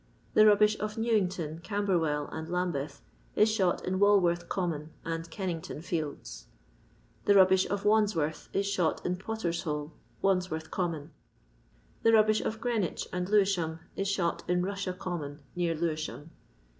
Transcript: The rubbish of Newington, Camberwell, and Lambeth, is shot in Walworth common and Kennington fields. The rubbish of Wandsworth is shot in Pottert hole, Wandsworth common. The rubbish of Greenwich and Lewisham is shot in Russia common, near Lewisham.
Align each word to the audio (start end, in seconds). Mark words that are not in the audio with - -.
The 0.33 0.47
rubbish 0.47 0.79
of 0.79 0.97
Newington, 0.97 1.59
Camberwell, 1.59 2.27
and 2.31 2.49
Lambeth, 2.49 3.03
is 3.35 3.49
shot 3.51 3.85
in 3.85 3.99
Walworth 3.99 4.49
common 4.49 4.89
and 5.05 5.29
Kennington 5.29 5.83
fields. 5.83 6.47
The 7.25 7.35
rubbish 7.35 7.69
of 7.69 7.85
Wandsworth 7.85 8.49
is 8.51 8.65
shot 8.65 9.05
in 9.05 9.15
Pottert 9.17 9.61
hole, 9.61 9.91
Wandsworth 10.23 10.71
common. 10.71 11.11
The 12.01 12.13
rubbish 12.13 12.41
of 12.41 12.59
Greenwich 12.59 13.07
and 13.13 13.29
Lewisham 13.29 13.77
is 13.95 14.07
shot 14.07 14.41
in 14.49 14.63
Russia 14.65 14.93
common, 14.93 15.41
near 15.55 15.75
Lewisham. 15.75 16.31